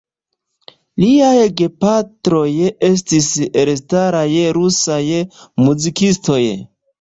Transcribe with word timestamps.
Liaj 1.01 1.43
gepatroj 1.59 2.47
estis 2.87 3.27
elstaraj 3.65 4.25
rusaj 4.59 4.99
muzikistoj. 5.69 6.41